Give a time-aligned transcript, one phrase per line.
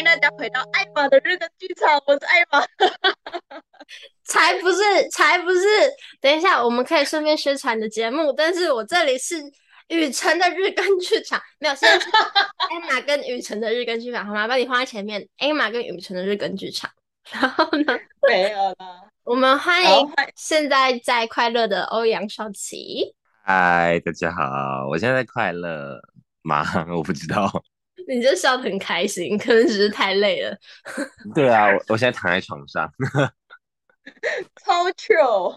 [0.00, 2.64] 迎大家回到艾玛的日更剧场，我是艾玛。
[4.24, 5.60] 才不是，才不是！
[6.20, 9.36] 等一下，我们可以顺便宣传你的节目，但是我这里是
[9.88, 14.48] 雨辰的日更剧场，没有，现在是艾玛跟雨辰的日更剧场，好吗？
[14.48, 16.90] 把你放在前面，艾玛跟雨辰的日更剧场。
[17.30, 17.98] 然后呢？
[18.26, 18.76] 没有了。
[19.24, 23.14] 我们欢迎现在在快乐的欧阳少奇。
[23.44, 26.00] 嗨，大家好，我现在在快乐
[26.42, 26.64] 吗？
[26.96, 27.62] 我不知道。
[28.12, 30.56] 你就笑得很开心，可能只是太累了。
[31.34, 32.90] 对啊，我我现在躺在床上，
[34.64, 35.56] 超 chill。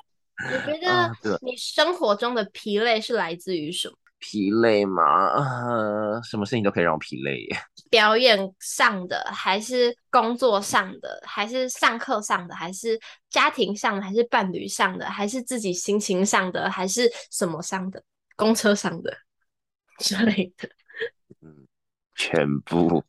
[0.67, 3.95] 你觉得你生活中的疲累是来自于什么？
[4.19, 5.27] 疲累吗？
[5.33, 7.57] 呃，什么事情都可以让我疲累耶。
[7.89, 18.03] 表演上的，还是工作上的，还是上课上的，还是家庭上的，还是伴侣上的，还是自己心情上的，还是什么上的？
[18.35, 19.15] 公车上的
[19.99, 20.69] 之类的。
[21.41, 21.67] 嗯。
[22.15, 23.03] 全部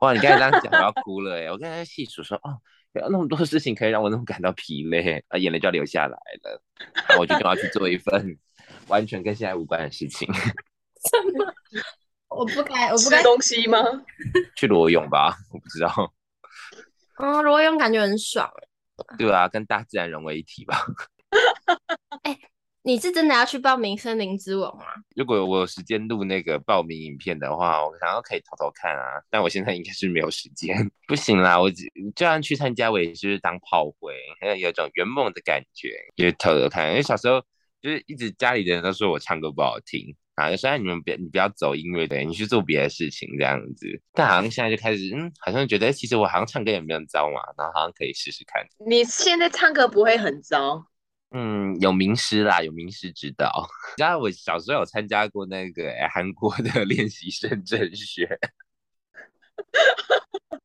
[0.00, 0.12] 哇！
[0.12, 1.50] 你刚才这样讲，我要哭了哎！
[1.50, 2.60] 我刚才细数说，哦，
[2.92, 6.62] 有那么多事情可以让我那么感到疲累啊，眼泪就要流下来了。
[7.08, 8.38] 然后我就要去做一份
[8.88, 10.32] 完全跟现在无关的事情。
[10.32, 10.42] 什
[11.36, 11.54] 么？
[12.28, 13.78] 我不该，我不该吃东西吗？
[14.56, 16.12] 去裸泳吧，我不知道。
[17.18, 18.48] 嗯，裸泳感觉很爽。
[19.18, 20.86] 对啊，跟大自然融为一体吧。
[22.24, 22.38] 欸
[22.86, 24.84] 你是真的要去报名《森林之王》吗？
[25.16, 29.22] 如果我有时间录那个报名影片的话，我想要可以偷偷看啊。
[29.30, 30.76] 但我现在应该是没有时间，
[31.08, 31.58] 不行啦。
[31.58, 31.78] 我就
[32.14, 36.90] 算去参加，我也是当炮灰，有有种圆梦的感觉，就偷偷看。
[36.90, 37.40] 因为小时候
[37.80, 43.86] 就是一直家里的人都说我唱歌不好听啊，就说你们别你不要走音乐的，你去做别的事情这样子。
[44.12, 48.62] 但好像现在就开始，嗯，好像觉得其实我好像唱歌也没有糟嘛，然后好像可以试试看。
[48.86, 50.84] 你现在唱歌不会很糟？
[51.30, 53.68] 嗯，有名师啦，有名师指导。
[53.98, 58.28] 然后我小时候有参加过那个韩国的 练习生甄选。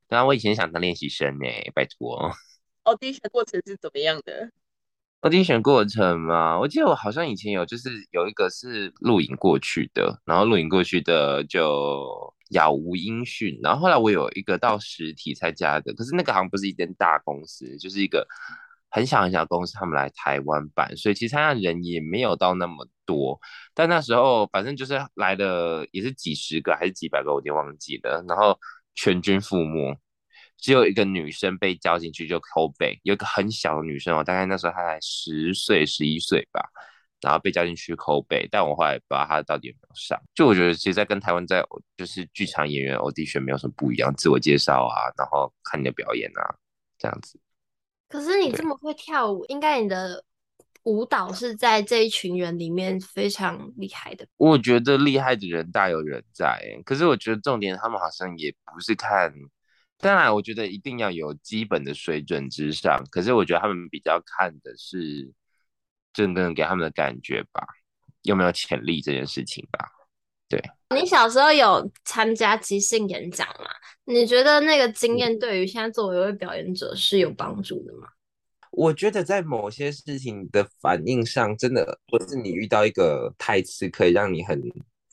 [0.07, 2.31] 然后我以前想当练习生呢，拜托。
[2.83, 4.51] audition 过程是怎么样的
[5.21, 13.59] ？audition 过程嘛，我记得我好像以前有，就是有一个是录影过去的，然后录影过去的就杳无音讯。
[13.63, 18.27] 然后后来我有一个到实体参加的，可是那个好像不是一间大公司，就是一个。
[18.89, 23.39] 很小很小的公司，他们来台湾办，所以其实他的人也没有到那么多。
[23.73, 28.23] 但那时候反正就是来的也是几十个还是几百个，我已经忘记了。
[28.27, 28.59] 然后
[28.95, 29.95] 全军覆没，
[30.57, 36.61] 只有一个女生被叫进去就扣背有一个很小的女生哦，大概那时候她才十岁十一岁吧，
[37.21, 40.19] 然后被叫进去扣背但我后来不知道她到底有没有上。
[40.33, 41.63] 就我觉得其实在跟台湾在
[41.95, 46.55] 就是剧场演员欧弟学没有什么不一样，自我介绍啊，然后看你的表演啊，
[46.97, 47.39] 这样子。
[48.09, 50.25] 可是你这么会跳舞，应该你的
[50.83, 54.27] 舞蹈是在这一群人里面非常厉害的。
[54.37, 59.31] 我觉得厉害的人大有人在，可是我觉得重点他们好像也不是看，
[59.99, 65.31] 当然我觉得一定要有基本的水准之上，可是我觉得他们比较看的是
[66.11, 67.63] 真正给他们的感觉吧，
[68.23, 69.87] 有没有潜力这件事情吧。
[70.47, 70.59] 对，
[70.95, 73.69] 你小时候有参加即兴演讲吗？
[74.05, 78.07] 你觉得那个经验对于现在作为一位表演者是有帮助的吗？
[78.71, 84.59] 我觉得在某些事情的反应上，真的不是你遇到一个台词可以让你很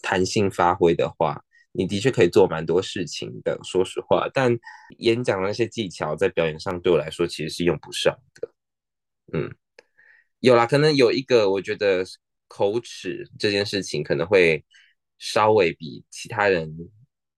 [0.00, 3.60] 弹性发挥的话，你的确可以做蛮多事情的。
[3.62, 4.58] 说实话，但
[4.98, 8.48] 演讲那些技巧在表演上对我来说其实是用不上的。
[9.34, 9.54] 嗯，
[10.40, 12.02] 有啦，可能有一个，我觉得
[12.48, 14.64] 口齿这件事情可能会。
[15.18, 16.76] 稍微比其他人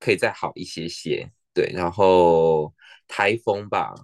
[0.00, 2.72] 可以再好一些些，对，然后
[3.06, 3.94] 台风吧，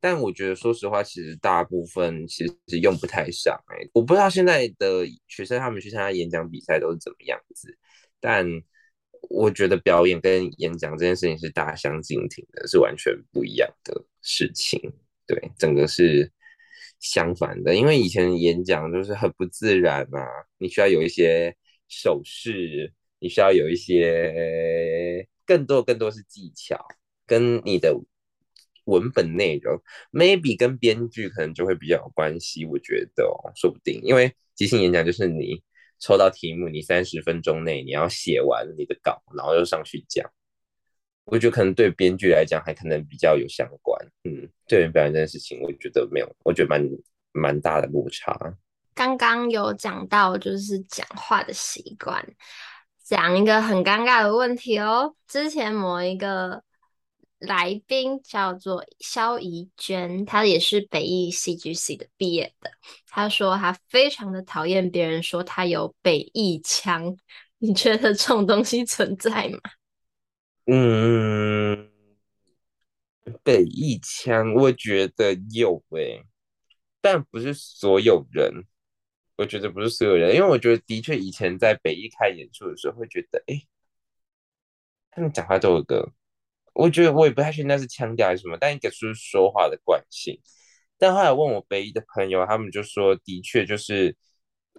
[0.00, 7.76] 但我觉得说实话，其实大部分其实用不太上，欸，我不知道现在的学生他们去参加演讲比赛都是怎么样子，
[8.20, 8.46] 但
[9.30, 14.80] 我觉得表演跟演讲这件事情是大相径庭的，是完全不一样的事情，
[15.26, 16.30] 对，整个是
[17.00, 20.26] 相反的，因为以前演讲就是很不自然啊，
[20.58, 21.56] 你需要有一些
[21.88, 22.92] 手势。
[23.22, 26.76] 你需要有一些更多更多是技巧，
[27.24, 27.96] 跟你的
[28.86, 29.80] 文本内容
[30.10, 32.66] ，maybe 跟编剧可能就会比较有关系。
[32.66, 35.62] 我觉得哦，说不定，因为即兴演讲就是你
[36.00, 40.28] 抽到题目，你三十分钟内你要写完你的稿，然后又上去讲。
[41.24, 44.04] 我觉得可能对编剧来讲还可能比较有相关。
[44.24, 46.84] 嗯，对人表演这件事情，我觉得没有，我觉得蛮
[47.30, 48.36] 蛮大的落差。
[48.94, 52.20] 刚刚有讲到就是讲话的习惯。
[53.12, 55.14] 讲一个很尴尬的问题哦。
[55.28, 56.62] 之前某一个
[57.40, 62.70] 来宾叫做肖怡娟，她也是北艺戏剧系的毕业的。
[63.06, 67.14] 她说她非常的讨厌别人说她有北艺腔。
[67.58, 69.60] 你觉得这种东西存在吗？
[70.64, 71.90] 嗯，
[73.42, 76.22] 北一腔，我觉得有诶、
[77.02, 78.64] 但不是所有人。
[79.42, 83.60] 我觉得不是所有人，因为我觉得的确以前在北艺开演出的时候，会觉得，哎，
[85.10, 86.12] 他们讲话都有个，
[86.74, 90.40] 我觉得我也不太确定那是腔调还是什么，但应该是说话的惯性。
[90.96, 94.16] 但后来问我北艺的朋友，他们就说，的确就是，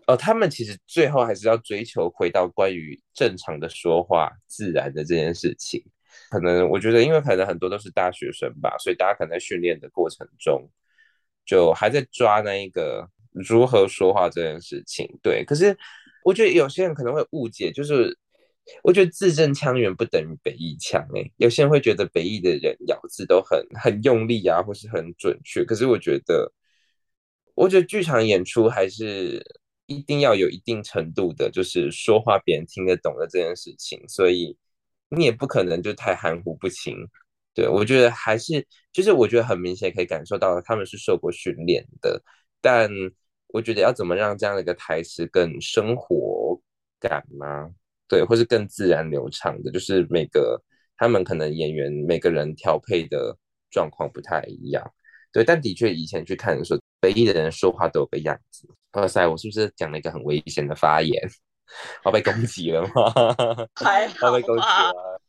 [0.08, 5.84] 哦，他们其实最后还是要追求回到关于正常的说话、自然的这件事情。
[6.30, 10.70] 可能我觉得，因为可能很多都是大学生吧，所以大家可能在训练的过程中，
[11.46, 13.10] 就还在抓那一个。
[13.34, 15.76] 如何说话这件事情，对，可是
[16.24, 18.18] 我觉得有些人可能会误解，就是
[18.84, 26.50] 我觉得字正腔圆不等于北艺腔诶，有些人会觉得北艺的人咬字都很很用力啊，或是很准确，可是我觉得，
[27.56, 29.44] 我觉得剧场演出还是
[29.88, 34.56] 一定要有一定程度的，就是说话别人听得懂的这件事情，所以
[35.10, 36.96] 你也不可能就太含糊不清，
[37.54, 42.22] 对，我觉得还是就是我觉得很明显可以感受到他们是受过训练的，
[42.62, 42.90] 但。
[43.54, 46.60] 我觉得要怎么让这样的一个台词更生活
[47.00, 47.70] 感吗？
[48.08, 50.60] 对，或是更自然流畅的，就是每个
[50.98, 53.38] 他们可能演员每个人调配的
[53.70, 54.84] 状况不太一样。
[55.32, 58.68] 对，但的确以前去看的时候，北艺的人说话都有个样子。
[58.94, 61.16] 哇塞，我是不是讲了一个很危险的发言？
[62.04, 62.90] 我被攻击了吗？
[63.80, 64.32] 还好吧。
[64.32, 65.22] 我被攻击了。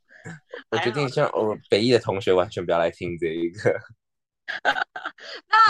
[0.71, 3.79] 我决定像我北艺的同学完全不要来听这一个。
[4.65, 4.73] 那
[5.49, 5.64] 那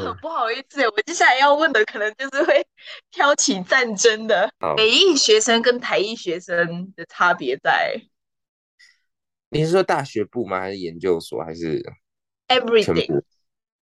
[0.00, 2.66] 很不好意思，我接下来要问的可能就是会
[3.10, 4.52] 挑起战争的。
[4.76, 8.00] 北艺学生跟台艺学生的差别在？
[9.50, 10.60] 你是说大学部吗？
[10.60, 11.42] 还是研究所？
[11.42, 11.82] 还是
[12.48, 13.22] everything？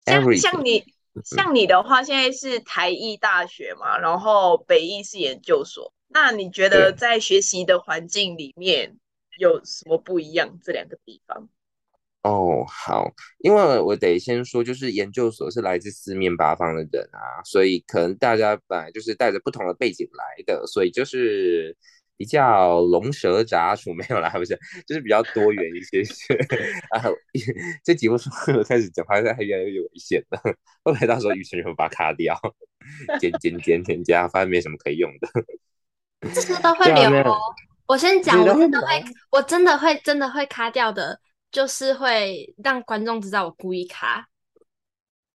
[0.07, 0.85] 像像你
[1.25, 5.93] 像你的话，现在是台艺大学嘛，然后北艺是研究所。
[6.09, 8.97] 那你觉得在学习的环境里面
[9.39, 10.59] 有什么不一样？
[10.63, 11.49] 这两个地方？
[12.23, 21.75] 哦，好，因为我得先说，就是研究所是来自四面八方的人啊，所以可能大家本来就是带着不同的背景来的，所以就是
[22.19, 26.35] 比较龙蛇杂处， 没有啦，不是，就是比较多元一些些。
[26.91, 27.09] 啊，
[27.83, 28.29] 这几部书
[28.69, 30.39] 开始讲话，现在还越来越危险了，
[30.85, 32.39] 会不会到时候雨辰就会把它卡掉，
[33.19, 35.29] 剪剪剪剪加，发现没什么可以用的。
[36.35, 37.39] 这些都会留哦。
[37.87, 41.19] 我先讲，我真的会，我真的会，真的会卡掉的。
[41.51, 44.29] 就是会让观众知道我故意卡，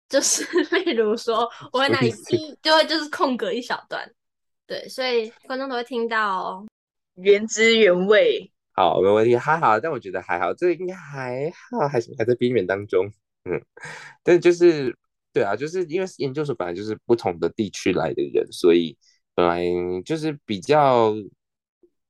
[0.08, 0.46] 就是
[0.86, 4.10] 例如说我会那里逼，就会就是空格一小段，
[4.66, 6.68] 对，所以观众都会听到哦，
[7.16, 8.50] 原汁原味。
[8.72, 13.12] 好，没问题，还好，但我觉得还好，这个应该还好，还是还在边缘当中，
[13.44, 13.62] 嗯，
[14.24, 14.98] 但就是
[15.34, 18.98] 对啊，就是因为研究所本来就是不同的地区来的人，所以
[19.34, 19.66] 本来
[20.06, 21.14] 就是比较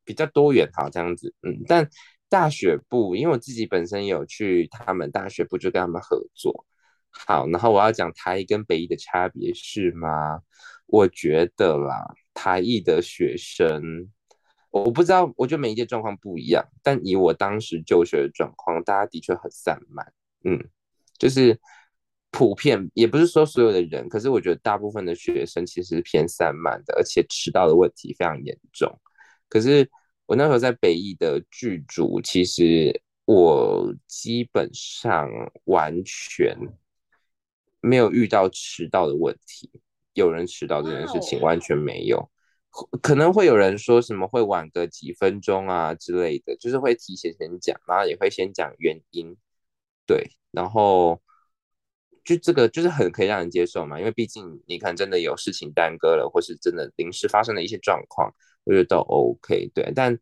[0.03, 1.89] 比较多元，哈这样子，嗯，但。
[2.35, 6.65] 大学部，因为我自己本身有去他们大学部，就跟他们合作。
[7.09, 10.41] 好，然后我要讲台艺跟北艺的差别是吗？
[10.85, 14.11] 我觉得啦，台艺的学生，
[14.69, 20.05] 我不知道，我觉得每一届状况不一样，但以我当时就学的状况，大家的确很散漫，
[20.43, 20.61] 嗯，
[21.17, 21.57] 就是
[22.31, 28.99] 普遍，也不是说所有的人，可是我觉得大部分的学生其实是偏散漫的，而且迟到的问题非常严重，
[29.47, 29.89] 可是。
[30.25, 35.29] 我那时候在北艺的剧组，其实我基本上
[35.65, 36.57] 完全
[37.81, 39.69] 没有遇到迟到的问题。
[40.13, 42.31] 有人迟到这件事情完全没有，
[43.01, 49.35] 可能会有人说什么会晚个几分钟啊之类的，就是会提前先讲，然后也会先讲原因。
[50.07, 51.21] 对，然后
[52.23, 58.33] 就这个就是很可以让人接受嘛，因为毕竟你看真的有事情耽搁了，或是真的临时发生的一些状况。
[58.65, 60.17] 我觉得都 OK，对，但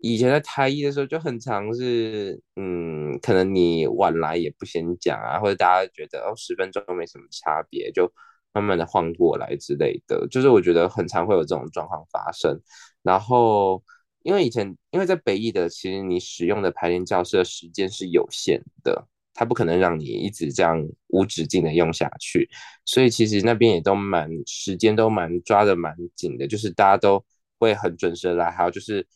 [0.00, 8.12] 以前在台艺的时候就很常是，嗯，可能你晚来也不先讲啊，或者大家觉得哦十分钟都没什么差别，就
[8.52, 12.60] 慢慢的晃过来之类的，就是我觉得很常会有这种状况发生。
[13.02, 13.82] 然后
[14.24, 22.48] 因为以前因为在北艺的，其实你使用的排练教室的时间是有限的，它不可能让你一直这样无止境的用下去，
[22.84, 27.24] 所以其实那边也都蛮时间都蛮抓的蛮紧的，就是大家都。
[27.64, 29.06] 会很准时的来，还有就是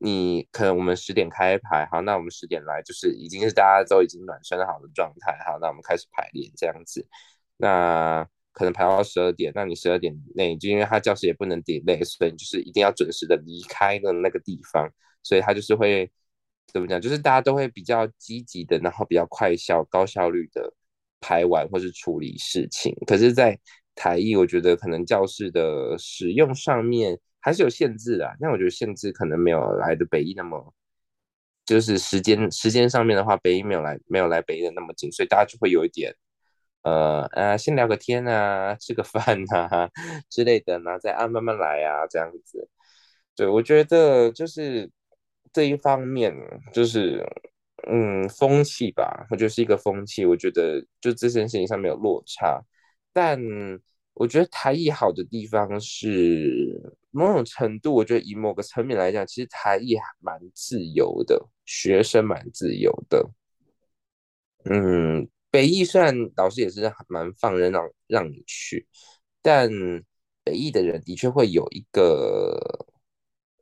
[0.00, 7.06] 你可能我们十点开排，好，那我们十点来，就是已经是大家都已经暖身好的状态，好，那我们开始排练这样子，
[7.56, 14.88] 那可能排到十二点，那你十二点内就因为他教室也不能 delay，所以你就是一定要准时的离开的那个地方，
[15.22, 16.10] 所以他就是会
[16.72, 20.72] 怎么讲，就是大家都会比较积极的，然后比较快效、高效率的
[21.20, 22.94] 排完或是处理事情。
[23.06, 23.58] 可是，在
[23.94, 27.18] 台艺，我觉得可能教室的使用上面。
[27.40, 30.74] 还是有限制的，但我觉得限制可能没有来的北艺那么
[31.64, 36.14] 就是时间时间上面的话，北一没有来没有来北一的那么紧，所以大家就会有一点。
[36.82, 39.90] 呃啊，先聊个天啊，吃个饭啊
[40.30, 42.68] 之类的，然后再啊慢慢来啊，这样子。
[43.36, 44.90] 对，我觉得就是
[45.52, 46.34] 这一方面，
[46.72, 47.22] 就是
[47.88, 50.24] 嗯风气吧，我觉得是一个风气。
[50.24, 52.62] 我觉得就这件事情上面有落差，
[53.12, 53.38] 但
[54.18, 63.30] 我觉得台艺好的地方是某种程度，我觉得以某个层面来讲，其实台艺蛮自由的，学生蛮自由的，
[64.64, 65.28] 嗯。
[65.50, 68.86] 北艺虽然老师也是蛮放任让让你去，
[69.40, 69.66] 但
[70.44, 72.86] 北艺的人的确会有一个，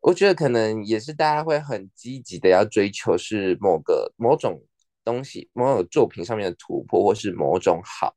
[0.00, 4.60] 我觉得可能也是大家会很积极的要追求是某个某种
[5.04, 8.12] 东西、某种作品上面的突破，或是某种好，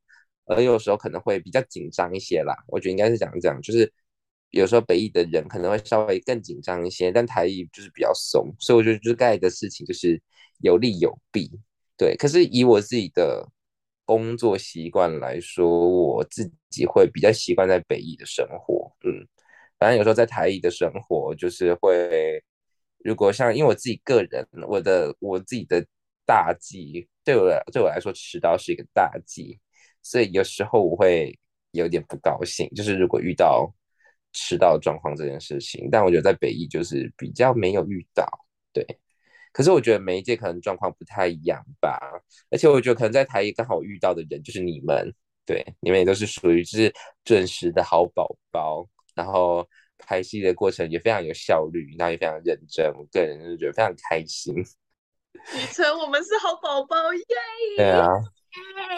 [0.50, 2.54] 而有时候可能会比较紧张一些啦。
[2.68, 3.92] 我觉得应该是讲这样，就是
[4.50, 10.20] 有时候北艺的人可能会稍微更紧张一些，但台艺就是比较松，所以我觉得就是该的事情就是
[10.60, 11.50] 有利有弊，
[11.96, 12.16] 对。
[12.16, 13.48] 可是以我自己的。
[14.06, 19.24] 工作习惯来说，我自己会比较习惯在北艺的生活，嗯，
[19.78, 22.42] 反正有时候在台艺的生活就是会，
[23.04, 25.86] 如果像因为我自己个人，我的我自己的
[26.26, 29.60] 大忌，对我来对我来说迟到是一个大忌，
[30.02, 31.38] 所以有时候我会
[31.72, 33.72] 有点不高兴，就是如果遇到
[34.32, 38.26] 迟到状况这件事情，但我觉得在北艺就是比较没有遇到，
[38.72, 38.84] 对。
[39.52, 41.98] 可是我觉得每一届可能状况不太一样吧，
[42.50, 45.12] 而且我觉得可能在台艺刚好遇到的人就是你们，
[45.44, 54.54] 对，你们也都是属于就是准时的好宝宝，然后拍戏的过程也非常有效率，然后也非常认真，我个人就觉得非常开心。
[55.34, 57.24] 雨辰，我们是好宝宝耶！
[57.76, 58.06] 对啊。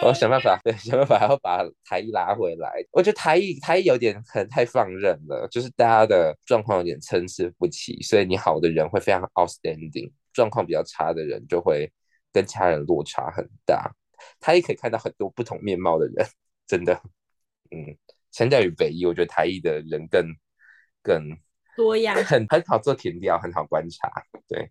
[0.01, 2.83] 我想办法，对，想办法要把台艺拉回来。
[2.91, 11.91] 我觉得台艺台艺有点可能太放任了，就是大家的状况有点参差不齐，所以你好的人会非常 outstanding，状况比较差的人就会
[12.31, 13.91] 跟其他人落差很大。
[14.39, 16.27] 台艺可以看到很多不同面貌的人，
[16.67, 16.93] 真的，
[17.71, 17.95] 嗯，
[18.31, 20.25] 相较于北艺，我觉得台艺的人更
[21.01, 21.37] 更。
[21.75, 24.09] 多样，很很好做填调，很好观察。
[24.47, 24.69] 对，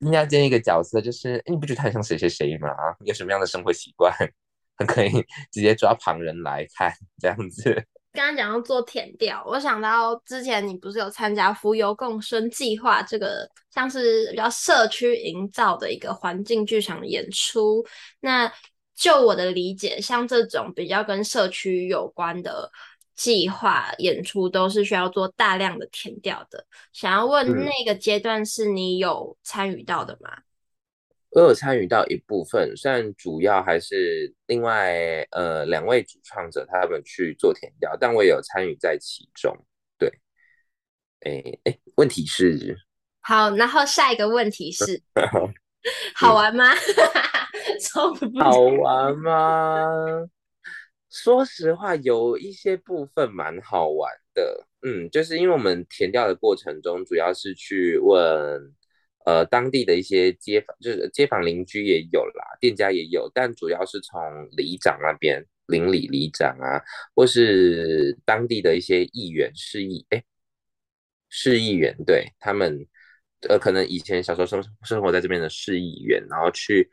[0.00, 2.68] 应该建一个角色，就是你不觉得他很像谁谁谁吗？
[3.04, 4.12] 有什么样的生活习惯，
[4.76, 5.10] 很可以
[5.50, 7.84] 直接抓旁人来看这样子。
[8.12, 17.84] 刚刚讲到做填调，我想到之前你不是有参加“浮游共生计划”这个像是比较社区营造的一个环境剧场演出。
[18.20, 18.52] 那
[18.94, 22.70] 就我的理解，像这种比较跟社区有关的。
[23.14, 30.30] 计划演出都是需要做大量的填调的，想要问那个阶段是你有参与到的吗？
[30.36, 30.42] 嗯，
[31.30, 39.56] 我有参与到一部分，虽然主要还是另外呃两位主创者他们去做填调，但我也有参与在其中。
[39.98, 40.08] 对，
[41.20, 42.76] 哎哎，问题是
[43.20, 45.02] 好，然后下一个问题是
[46.14, 46.72] 好玩吗？
[48.40, 50.28] 好玩吗？
[51.14, 58.74] 说实话，有一些部分蛮好玩的，嗯，就是因为我们填调的过程中，主要是去问，
[59.24, 64.20] 呃，当地的一些街坊，就是街坊邻居也有啦，店家也有，但主要是从
[64.56, 66.82] 里长那边，邻里里长啊，
[67.14, 70.24] 或是当地的一些议员、市议，哎，
[71.28, 72.84] 市议员，对，他们，
[73.48, 76.90] 呃，可能以前小时候生生活在这边的市议员，然后去。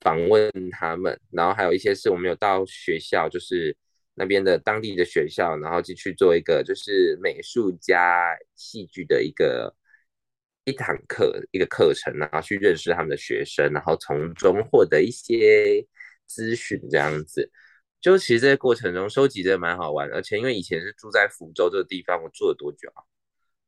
[0.00, 3.74] 访问他们，然后还有一些是我们有到学校，就是
[4.14, 9.74] 那边的当地的学校，然后继续做一个就是美术加戏剧的一个
[10.64, 15.86] 一堂课一个课程，然后去认识他们的学生，然后从中获得一些
[16.26, 17.50] 资讯，这样子。
[18.00, 23.02] 就其实这个过程中收集真的蛮好玩，而且因为以前是住在福州这个地方，我住了多久啊？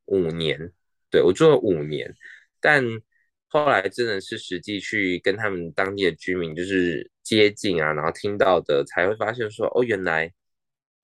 [0.05, 0.71] 五年，
[1.09, 2.13] 对，我住了五年，
[2.59, 2.83] 但。
[3.49, 10.31] 后来真的是实际去跟他们当地的居民就是接近啊，然后听到的才会发现说，哦，原来，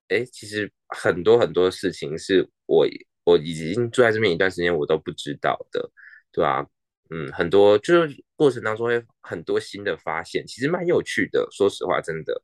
[0.09, 2.87] 哎，其实很多很多事情是我
[3.23, 5.89] 我已经住在这边一段时间我都不知道的，
[6.31, 6.67] 对吧？
[7.09, 12.41] 嗯，很多就是过程当中会很多新的发现，其实蛮有趣的，说实话，真的，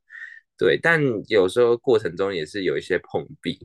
[0.56, 0.78] 对。
[0.80, 3.58] 但有时候过程中也是有一些碰壁，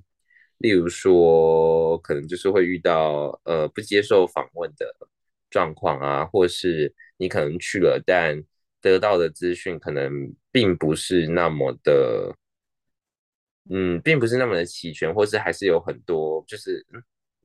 [0.58, 4.86] 例如说可能就是会遇到呃不接受访问的。
[5.56, 8.44] 状况啊，或是你可能去了，但
[8.82, 10.12] 得到的资讯可能
[10.52, 12.36] 并不是那么的，
[13.70, 16.86] 嗯，并不是那么的齐全，或是还是有很多，就是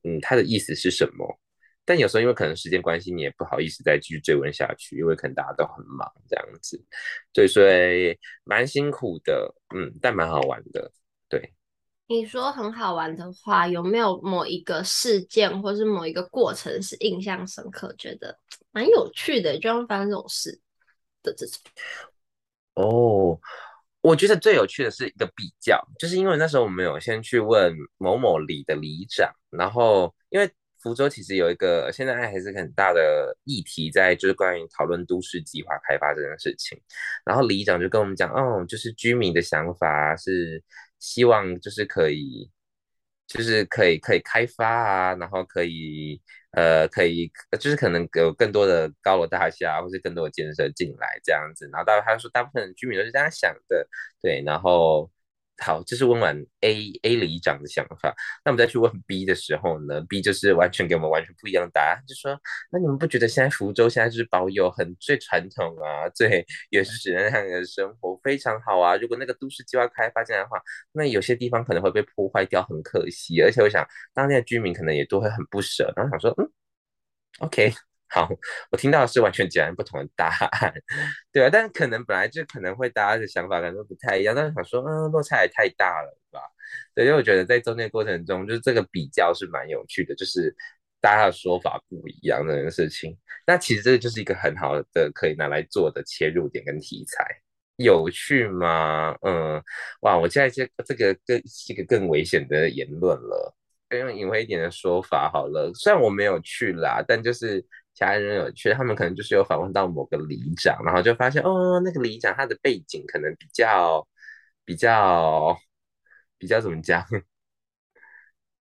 [0.03, 1.39] 嗯，他的意思是什么？
[1.85, 6.85] 但有时候因为可能时间关系，你也不好意思再继续追问下去，因为可能大家都很忙这样子，
[7.33, 10.91] 对，所以蛮辛苦的，嗯，但蛮好玩的，
[11.29, 11.55] 对。
[12.11, 18.37] 你说很好玩的话，有没有某一个事件或是某一个过程是印象深刻，觉得
[18.73, 20.61] 蛮有趣的，就像发生这种事
[21.23, 21.57] 的这种？
[22.75, 23.39] 哦，
[24.01, 30.51] 我觉得最有趣的是一个比较，就是因为那时候我们有先去问某某里的里长，然后因为。
[30.83, 36.81] 福州其实有一个现在还是很大的议题，在就是关于讨论都市计划开发这件事情。
[37.23, 40.65] 然后里长就跟我们讲，哦，就是居民的想法是
[41.01, 42.51] 希望就是可以，
[43.27, 46.21] 就是可以可以开发啊，然后可以
[46.53, 51.69] 呃可以就是可能有更多的高楼大厦或是更多的建设进来这样子。
[51.73, 53.89] 然后大他说大部分居民都是这样想的，
[54.23, 55.11] 对，然后。
[55.63, 58.15] 好，这是问完 A A 里长的想法，
[58.45, 62.39] 那我们再去问 B 的时候呢？B 就是完全给我们完全不一样的答案，就说
[62.73, 68.97] 那你们不觉得现在福州现在就是保有很最传统啊、最原始的那样的生活非常好啊？
[68.97, 70.59] 如果那个都市计划开发进来的话，
[70.93, 73.43] 那有些地方可能会被破坏掉，很可惜。
[73.43, 76.51] 而且我想当地的居民可能也都会很不舍，然后想说，嗯
[77.41, 77.90] ，OK。
[78.13, 78.29] 好，
[78.73, 80.75] 我听到的是完全截然不同的答案，
[81.33, 86.41] 对啊，但是可能本来就可能会大家的想法可能都不太一样，但是想说，嗯，落差也太大了吧？
[86.93, 90.53] 对，因为我觉得在中间过程中，就是这个比较是蛮有趣的，就是
[91.01, 93.17] 大家的说法不一样的那个事情。
[93.47, 97.25] 那其实这个就是一个很好的可以拿来做的切入点跟题材，
[97.77, 99.17] 有趣吗？
[99.23, 99.63] 嗯，
[100.01, 103.55] 哇，我现在这这个更是一个更危险的言论了，
[103.91, 107.65] 用隐晦一点的说法好了，虽然我没有去啦，但就是。
[107.95, 114.07] 其他人有趣，他们可能就是有访问到某个里长，然后就发现哦，那个里长他的背景可能比较
[114.65, 115.59] 比较
[116.39, 117.05] 比较怎么讲？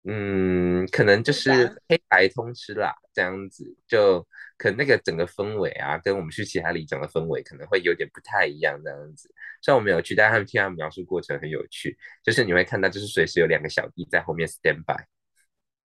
[0.10, 4.26] 嗯，可能就是黑白通吃啦，这样子就
[4.58, 9.30] 可能那个整个氛围啊，跟我们去其他里长的氛围可能会有点不太一样，这样子。
[9.62, 14.96] 虽然我没有去，但是他们听他们描述过程很有趣，就是你会看到就是随时有两个小弟在后面 stand by。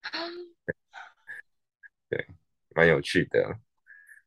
[2.10, 2.41] 对。
[2.74, 3.42] 蛮有趣的，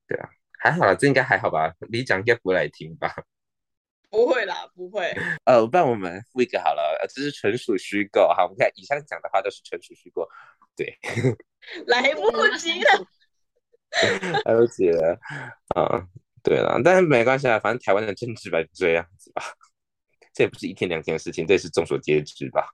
[0.08, 1.74] 对啊，还好啦，这应该还好吧？
[1.90, 3.14] 你讲应该不会来听吧？
[4.10, 5.14] 不会啦，不会。
[5.44, 8.28] 呃，不然我们复一个好了，这是纯属虚构。
[8.30, 10.28] 好，我们看以上讲的话都是纯属虚构。
[10.76, 10.98] 对，
[11.88, 13.08] 来不及了，
[14.46, 15.20] 来不及了。
[15.76, 16.08] 啊，
[16.44, 19.44] 对了，但是没关系啊，反正台湾的政治吧就这样子吧，
[20.34, 22.70] 这也不是一天两天的事情，这也是众所皆知吧。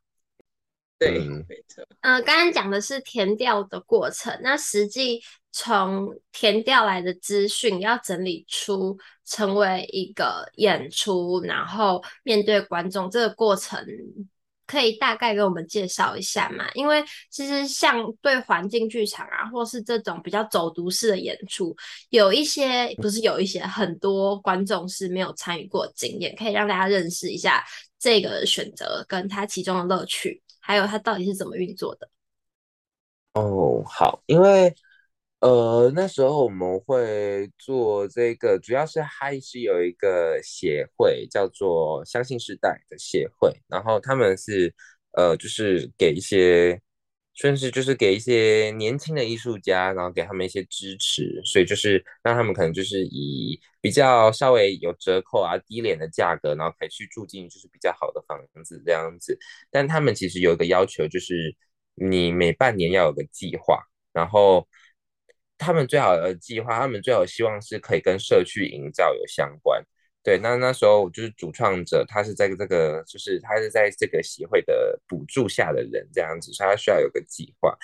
[1.01, 1.17] 对，
[1.49, 1.83] 没错。
[2.01, 5.19] 嗯，刚刚讲的是填调的过程，那实际
[5.51, 13.83] 从填调来的资讯要整理出成为一个演出，然后面对观众这个过程，
[14.67, 16.69] 可以大概给我们介绍一下吗？
[16.75, 21.75] 因为其实像对环境剧场啊，或是这种比较走读式的演出，
[22.11, 27.65] 有一些不是有一些很多观众是没有参与过经验，可以让大家认识一下
[27.97, 30.43] 这个选择跟它其中的乐趣。
[30.61, 32.09] 还有它到底是怎么运作的？
[33.33, 34.75] 哦，好，因为
[35.39, 44.75] 呃那时候我们会做这个，主要是还是有一个协会叫做相信时代的协会，然后他们是
[45.13, 46.81] 呃就是给一些，
[47.41, 59.35] 甚至就是给一些年轻的艺术家，然后给他们一些支持，所以就是让他们可能就是以比较稍微有折扣啊、低廉的价格，然后可以去住进就是比较好的房子这样子。
[59.71, 61.55] 但他们其实有一个要求，就是
[61.95, 63.81] 你每半年要有个计划，
[64.13, 64.67] 然后
[65.57, 69.83] 他们最好的计划，他们最好希望是可以跟社区营造有相关。
[70.23, 77.75] 对，那那时候就是主创者，他是在这个，就是他是在这个协会的补助下的人，这样子，所以他需要有个计划。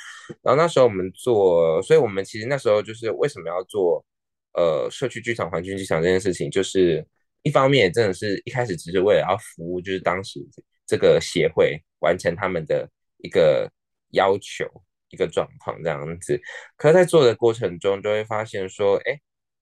[0.43, 4.05] 然后那时候我们做，所以我们其实那时候就是为什么要做
[4.53, 7.03] 呃社区剧场、环境剧场这件事情，就是
[7.41, 10.39] 一方面真的是一开始只是为了要服务，就是当时
[10.85, 13.67] 这个协会完成他们的一个
[14.11, 14.63] 要求、
[15.09, 16.39] 一个状况这样子。
[16.75, 19.19] 可是在做的过程中，就会发现说，哎。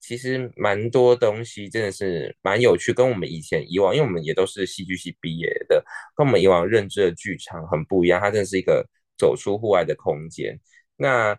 [0.07, 5.83] 其实蛮多东西真的是蛮有趣，跟我们以前以往，因为我们也都是戏剧系毕业的，
[6.15, 8.21] 跟我们以往认知的剧场很不一样。
[8.21, 8.87] 它真的是一个
[9.17, 10.59] 走出户外的空间。
[10.95, 11.33] 那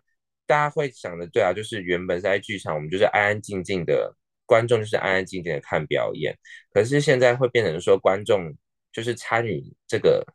[0.45, 4.13] 大家会想的，对啊，就是原本在剧场，我们就是安安静静的，
[4.45, 6.37] 观众就是安安静静的看表演。
[6.73, 8.53] 可是现在会变成说，观众
[8.91, 10.25] 就是参与这个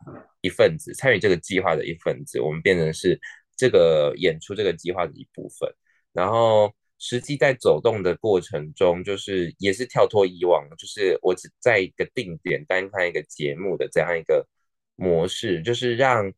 [0.40, 3.20] 一份子，参与这个计划的一份子，我们变成是
[3.58, 5.70] 这个演出这个计划的一部分，
[6.14, 6.72] 然后。
[7.04, 14.46] 实际在走动的过程中，就是也是跳脱以往，就是我只在一个定点单看一个节目的这样一个
[14.94, 16.32] 模式，就是让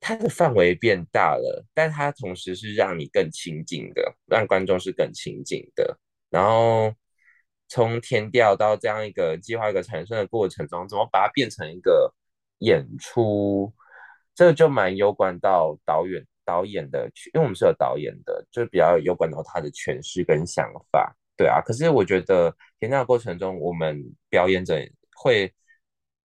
[0.00, 5.96] 它的范围变大了，但它同时是让你更亲近的，让观众是更亲近的。
[6.28, 6.92] 然后
[7.68, 12.12] 从天调到这样一个计划一个产生的过程中，怎么把它变成一个
[12.58, 13.72] 演出？
[14.34, 21.16] 这个就蛮有关到导演导演的，因为我们是有导演的，就是比较有关到他的诠释跟想法。
[21.36, 24.78] 对啊，可是我觉得填调过程中，我们表演者
[25.16, 25.52] 会，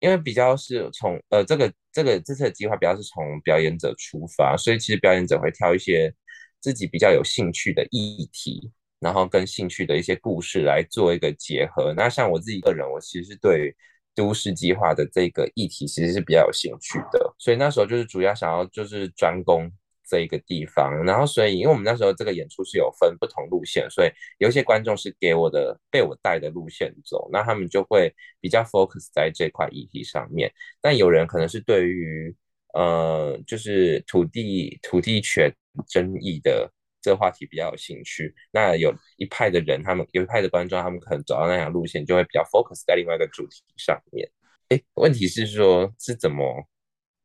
[0.01, 6.15] 因为比较是从呃这个这个这次的计划比较是从表演者出发，所以其实表演者会挑一些
[6.61, 11.95] 自己比较有兴趣的议题，然后跟兴趣的一些故事来做一个结合。
[11.97, 13.75] 那像我自己个人，我其实对
[14.15, 19.73] 都市计划的这个议题其实是比较有兴趣的，所以那时候就是主要想要就是专攻。
[20.09, 30.51] 这一个地方，然后所以，因为我们那时候这个演出是有分不同路线，所以有一些观众是给我的被我带的路线走，那他们就会比较 focus 在这块议题上面。
[30.81, 32.35] 但有人可能是对于
[32.75, 35.53] 呃，就是土地土地权
[35.87, 36.71] 争议的
[37.03, 38.35] 这个话题比较有兴趣。
[38.51, 44.31] 那有一派的人，他们有一派的观众，他们可能走到那条路线，就会比较 focus 在另外一个主题上面。
[44.69, 46.67] 哎，问题是说是怎么？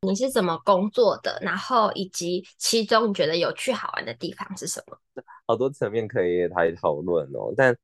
[0.04, 1.38] 你是怎么工作的？
[1.40, 4.96] 然后以及其中你觉得有趣好玩的地方是什么？
[5.46, 7.52] 好多层面可以来讨论哦。
[7.56, 7.76] 但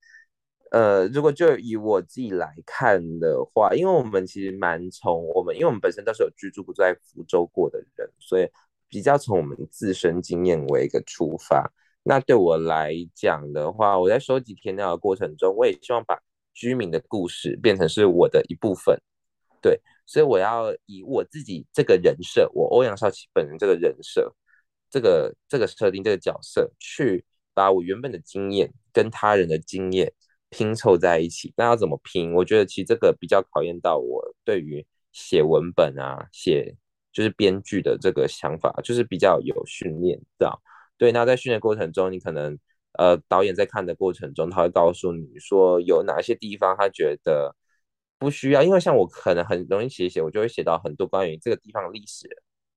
[0.70, 8.48] 呃，如果就以我自己来看的话，因为我们其实蛮从我们，因为我们本身都是有居住在福州过的人，所以
[8.88, 11.72] 比较从我们自身经验为一个出发。
[12.02, 16.20] 那对我来讲的话，我在收集填调的过程中，我也希望把
[16.54, 19.00] 居民的故事变成是我的一部分。
[19.61, 19.80] 对。
[20.11, 24.35] 所以我要以我自己这个人设，我欧阳少奇本人这个人设，
[24.90, 30.12] 这个这个设定这个角色，去把我原本的经验跟他人的经验
[30.49, 31.55] 拼凑在一起。
[31.57, 32.35] 那要怎么拼？
[32.35, 36.75] 我觉得其实这个比较考验到我对于写文本啊，写
[37.12, 40.61] 就是编剧的这个想法，就是比较有训练到。
[40.99, 42.59] 对，那在训练过程中，你可能
[42.99, 47.55] 呃导演在看的过程中，他会告诉你说有哪些地方他觉得。
[48.20, 52.28] 不需要，因为像我可能很容易写写，我就会写到很多关于这个地方历史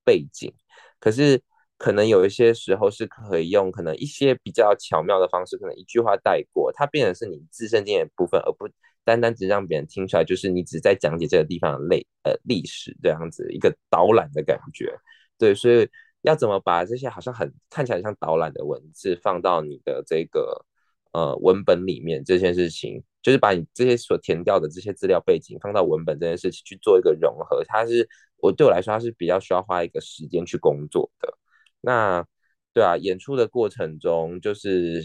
[0.02, 0.52] 背景。
[0.98, 1.40] 可是
[1.76, 8.66] 可能有一些时候是可以用可能一些比较巧妙的方式，可能一句话带过，它变成是你自身经验部分，而不
[9.04, 14.98] 单单只让别人听出来，就是你只在讲解这个地方的历呃历史这样子一个导览的感觉。
[15.36, 15.86] 对，所以
[16.22, 20.64] 要怎么把这些好像很看起来像导览的文字放到你的这个
[21.14, 23.02] 呃文本里面，这件事情。
[23.24, 31.34] 就是把你这些所填掉的这些资料背景放到文本这件事情去做一个融合，它是我对我来说，它是比较需要花一个时间去工作的。
[31.80, 32.22] 那
[32.74, 35.02] 对啊，演出的过程中，就是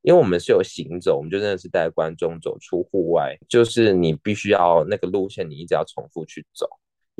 [0.00, 6.66] 因为我们是有行走，我们就真的是带观众走出户外，就是你必须要那个路线，你一直要重复去走。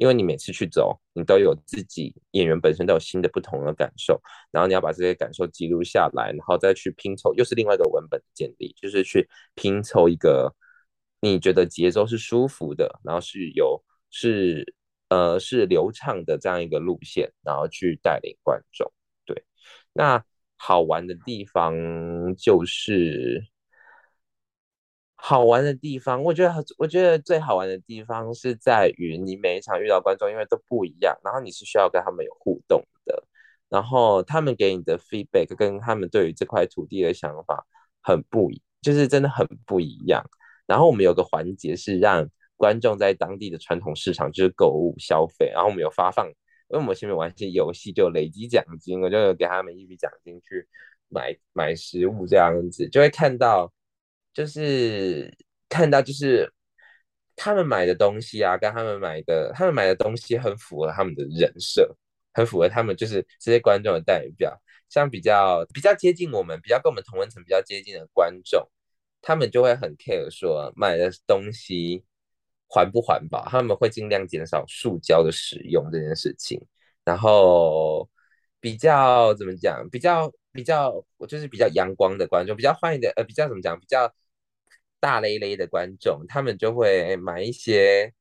[0.01, 4.19] 因为你每次去走，你都有自己演员本身都有新的不同的感受，
[4.51, 10.51] 然后你要把这些感受记录下来，然后再去拼凑，又是另外一个文本的建立，就是去拼凑一个
[11.21, 14.75] 你觉得节奏是舒服的，然后是有是
[15.11, 18.91] 呃是流畅的这样一个路线，然后去带领观众。
[19.27, 19.45] 对，
[19.93, 20.25] 那
[20.57, 21.75] 好玩的地方
[22.37, 23.47] 就是。
[25.23, 33.23] 好玩的地方，我觉得，我觉得最好玩的地方是在于你每一场遇到观众，因为都不一样，然后你是需要跟他们有互动的，
[33.69, 37.67] 然后他们给你的 feedback 跟他们对于这块土地的想法
[38.03, 40.25] 很不一，就是真的很不一样。
[40.67, 46.35] 然后我们有个环节是让观众在当地的传统市场就是购物消费，然后我们有发放，因
[46.71, 50.67] 为我们前面玩一些游戏就累积奖金，我就有给他们一笔奖金去
[51.09, 53.71] 买买食物这样子，就会看到。
[54.41, 55.31] 就是
[55.69, 56.51] 看到，就是
[57.37, 61.95] 他们买的东西啊，跟他们买的，他们买的东西很符合他们的人设，
[62.33, 64.59] 很符合他们就是这些观众的代表。
[64.89, 68.67] 像比较比较接近我们，比较跟我们同温层比较接近的观众，
[69.21, 72.03] 他们就会很 care 说买的东西
[72.67, 76.59] 环不环保，他们会尽量减少塑胶的使用这件事情。
[77.05, 78.09] 然后
[78.61, 80.33] 比较怎么讲，比较。
[80.53, 84.13] 比较我就是比较阳光的观众，比较欢迎的呃，比较怎么讲，比较
[85.01, 88.13] 大咧咧的观众，他们就会买一些，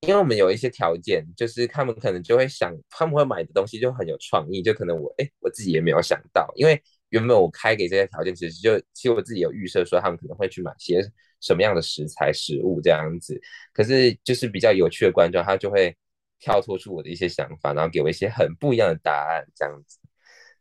[0.00, 11.02] 因为我们有一些条件，就是他们可能就会想，他们会买的东西就很有创意，就可能我哎我自己也没有想到，因为原本我开给这些条件，其实就其实我自己有预设说他们可能会去买些
[11.40, 13.40] 什么样的食材食物这样子，
[13.72, 15.96] 可是就是比较有趣的观众，他就会
[16.38, 19.98] 跳脱出我的一些想法，然后给我一些很不一样的答案这样子，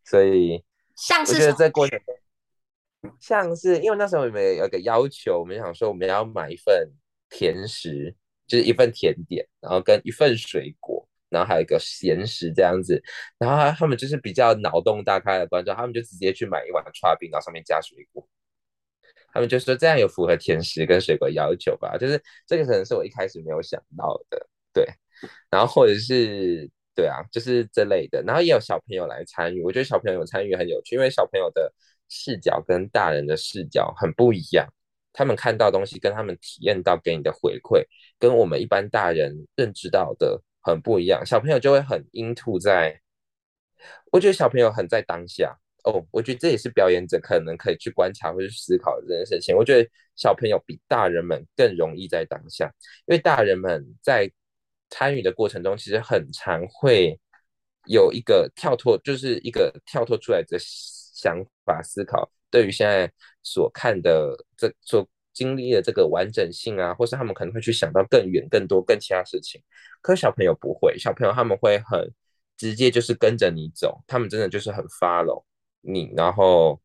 [0.04, 0.64] 所以。
[0.96, 2.16] 像是我觉得在过程中，
[3.20, 6.90] 像是因为那时候我们有个要求，我们想说我们要买一份
[7.30, 8.16] 甜食，
[8.48, 13.02] 就是一份甜点，然后跟一份水果，然后还有一个咸食这样子。
[13.38, 18.28] 然后他们就是比较脑洞大开的观众，他们就直接去买一碗剉冰，然后上面加水果。
[19.34, 24.86] 他们就说这样有符合甜食跟水果要求吧，就是这个可能是我一开始没有想到的，对。
[25.50, 28.22] 然后或者是对啊，就是这类的。
[28.22, 31.74] 然后也有小朋友来参与，我觉得小朋友参与很有趣，因为小朋友的
[32.14, 34.68] 视角跟大人的视角很不一样，
[35.12, 37.84] 他们看到东西跟他们体验到给你的回馈，
[38.20, 41.26] 跟我们一般大人认知到的很不一样。
[41.26, 43.02] 小朋友就会很 into 在，
[44.12, 45.58] 我觉得小朋友很在当下。
[45.84, 49.54] 哦，我觉得这也是表演者可能可以去观察或者思考的这件事情。
[49.54, 52.74] 我觉得小朋友比大人们更容易在当下，
[53.06, 54.32] 因为大人们在
[54.90, 57.20] 参与的过程中，其实很常会
[57.88, 60.58] 有一个跳脱，就是一个跳脱出来的
[61.24, 63.10] 想法思考，对于现在
[63.42, 69.62] 所看的这所经历的这个完整性啊，或是他们可能会去想到更远、更多、更其他事情。
[70.02, 72.12] 可小朋友不会，小朋友他们会很
[72.58, 75.46] 直接，就是跟着你走，他们真的就是很 follow。
[75.80, 76.82] 你，然后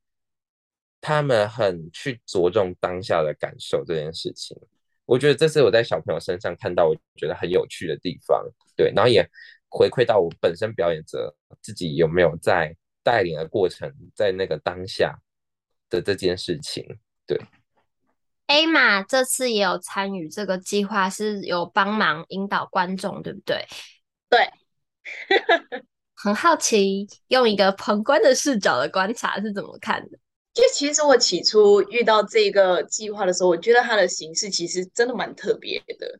[1.00, 4.56] 他们很去着重当下的感受这件事情，
[5.04, 8.44] 我觉得这是我在小朋友身上看到我觉得很有趣的地方，
[8.76, 9.28] 对，然后也
[9.68, 12.74] 回馈到我本身表演者自己有没有在
[13.08, 15.18] 带领的过程，在那个当下
[15.88, 16.84] 的这件事情，
[17.26, 17.40] 对。
[18.46, 23.66] Emma 这次也有参与这个计划，是有帮忙引导观众，对不对？
[24.28, 24.50] 对。
[26.14, 30.18] 很好奇，用一个旁观的视角的观察是怎么看的？
[30.52, 36.18] 就其实我起初遇到这个计划的时候，我觉得它的形式其实真的蛮特别的，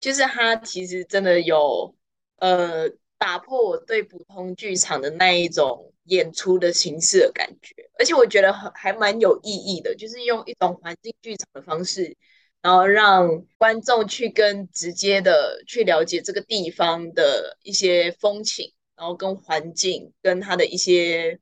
[0.00, 1.94] 就是它其实真的有
[2.36, 12.16] 呃打破我对普通剧场的那一种演出的形式的感觉，而且我觉得很还蛮有意义的，就是用一种环境剧场的方式，
[12.62, 18.72] 然后让观众去更直接的去了解这个地方的一些风情。
[18.96, 21.40] 然后跟环境，跟他的一些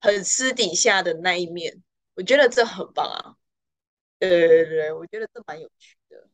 [0.00, 1.82] 很私底下的那一面，
[2.14, 3.36] 我觉得这很棒啊！
[4.18, 6.26] 对对对，我觉得这蛮有趣的。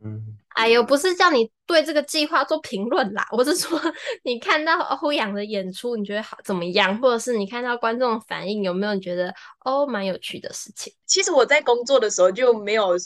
[0.00, 3.80] 嗯，哎呦，不是叫你对这个计划做评论啦，我是说
[4.24, 6.98] 你看到欧阳的演出，你觉得好怎么样？
[7.00, 9.34] 或者是你看到观众反应，有没有觉得
[9.64, 10.92] 哦蛮有趣的事情？
[11.06, 12.96] 其实我在工作的时候就没有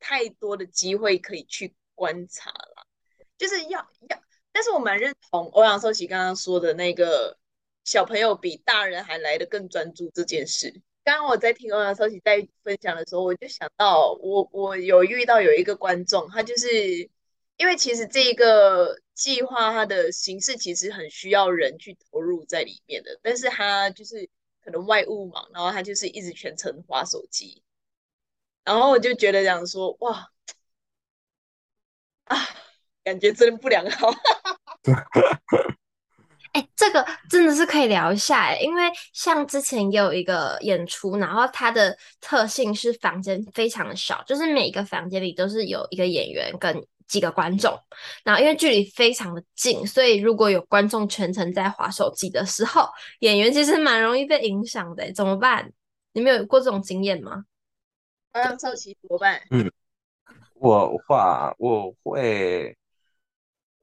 [0.00, 2.86] 太多的机会可以去观察了，
[3.36, 4.18] 就是要要。
[4.52, 7.38] 但是我蛮认同欧阳修齐刚刚说的那个
[7.84, 10.82] 小朋友比大人还来的更专注这件事。
[11.08, 16.68] 刚刚我在听欧阳修齐在分享的时候，我就想到我我有遇到有一个观众，他就是
[17.56, 24.28] 因为其实这一个计划它的形式其实很需要人去投入在里面的，但是他就是
[24.62, 27.62] 可能外务忙，然后他就是一直全程滑手机，
[28.62, 30.30] 然后我就觉得讲说哇
[32.24, 32.36] 啊，
[33.02, 34.12] 感觉真不良好。
[36.58, 47.78] 哎、欸，这个真的是可以聊一下哎，因为像之前也有一个演出，然后它的特性是房间非常的小，就是每一个房间里都是有一个演员跟几个观众，
[48.24, 52.88] 然后因为距离非常的近，所以如果有观众全程在划手机的时候，
[53.20, 55.72] 演员其实蛮容易被影响的，怎么办？
[56.12, 57.44] 你们有过这种经验吗？
[58.32, 59.40] 欧阳修齐怎么办？
[59.52, 59.70] 嗯，
[60.54, 62.76] 我话我会。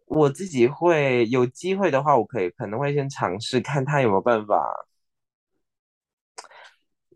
[0.06, 4.56] 我自己会有机会的话，我可以可能会先尝试看他有没有办法，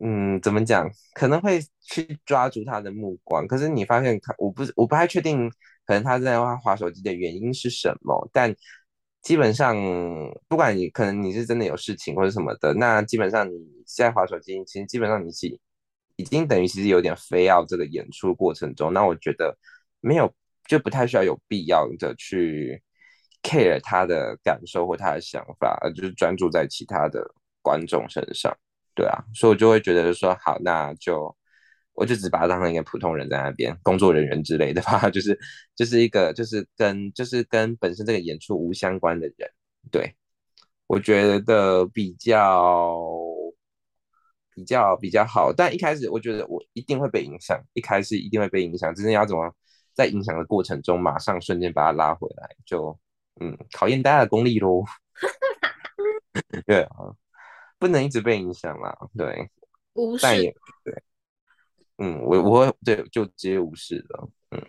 [0.01, 0.89] 嗯，怎么讲？
[1.13, 3.47] 可能会去抓住他的目光。
[3.47, 5.49] 可是你发现他，我不我不太确定，
[5.85, 8.27] 可能他在玩滑手机的原因是什么。
[8.33, 8.53] 但
[9.21, 9.75] 基本上，
[10.47, 13.53] 不管你可能你是真的有事情或者什么的，那基本上你
[13.85, 15.47] 现在滑手机，其实基本上你是
[16.15, 19.55] 已经等于其实有点非要这个演出过程中，那我觉得
[20.01, 20.33] 没有。
[20.69, 22.81] 就不太需要有必要的去
[23.41, 27.25] care 他的感受或他的想法，而就是专注在其他的
[27.63, 28.55] 观众身上，
[28.93, 31.35] 对啊，所以我就会觉得说，好，那就
[31.93, 35.37] 我就只把他当成一个普通人在那边，工作人员之类的吧， 就是
[35.75, 39.49] 就是一个就是跟就是跟本身这个演出无相关的人，
[39.89, 40.13] 对，
[40.85, 42.95] 我觉得比较
[44.53, 49.51] 比较比较好，但一开始我觉得我一定会被影响，一开始一定会被影响，真正要怎么？
[49.99, 52.97] 在影响的过程中，马上瞬间把它拉回来，就
[53.41, 54.85] 嗯，考验大家的功力喽。
[56.65, 57.13] 对啊，
[57.77, 58.97] 不能一直被影响啦。
[59.17, 59.51] 对，
[59.95, 60.23] 无视。
[60.23, 61.03] 但也对，
[61.97, 64.29] 嗯，我我会对就直接无视了。
[64.51, 64.65] 嗯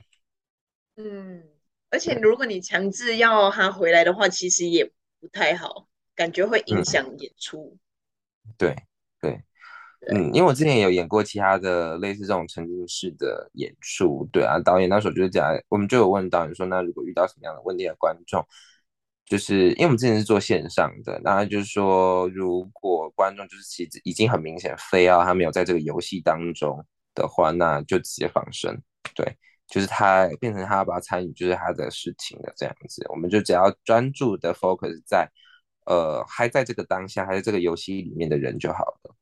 [0.96, 1.48] 嗯，
[1.90, 4.84] 而且如果你强制要他回来的话，其实也
[5.20, 7.78] 不太好，感觉会影响演出。
[8.44, 8.76] 嗯、对
[9.20, 9.44] 对。
[10.08, 18.42] 嗯，因为我之前有演过其他的类似这种沉浸式的演出，对啊，导演那时候就是讲，我们就有问导演说，那如果遇到什么样的问题的观众，
[19.26, 26.82] 就是因为我们之前是做线上的，那就是说，如果观众就是其实已经很明显非要他没有在这个游戏当中
[27.14, 28.74] 的话，那就直接放生，
[29.14, 29.36] 对，
[29.68, 33.06] 就是他变成他要不要参与，就是他的事情了这样子。
[33.10, 35.30] 我们就只要专注的 focus 在
[35.84, 39.14] 呃还在这个当下，还在这个游戏里面的人就好了。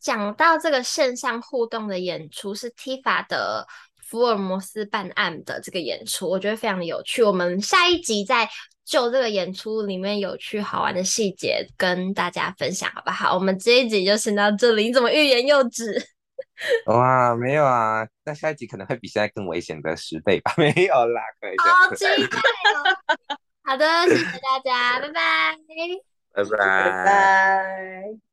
[0.00, 3.66] 讲到这个线上互动的演出是 Tifa 的。
[4.02, 7.22] 福尔摩斯办案的这个演出，我觉得非常的有趣。
[7.22, 8.50] 我们下一集再
[8.84, 13.32] 就这个演出里面有趣好玩的细节跟大家分享，好不好？
[13.32, 14.86] 我们这一集就先到这里。
[14.88, 15.96] 你怎么欲言又止？
[16.90, 20.52] 哇，没有啊，那下一集可能会比现在更危险的十倍吧？
[20.58, 21.54] 没有啦，可以。
[21.58, 23.38] 好期待哦！
[23.62, 25.56] 好的，谢谢大家，拜拜，
[26.34, 28.29] 拜拜，拜拜。